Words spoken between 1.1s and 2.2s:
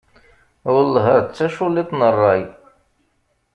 ar d taculliḍt n